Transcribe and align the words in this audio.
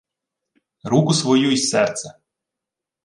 —Руку 0.83 1.13
свою 1.13 1.51
й 1.51 1.57
серце. 1.57 2.17